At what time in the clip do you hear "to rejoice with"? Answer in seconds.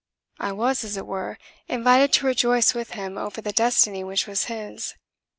2.13-2.93